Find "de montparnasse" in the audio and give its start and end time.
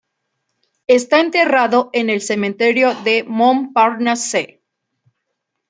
3.03-4.63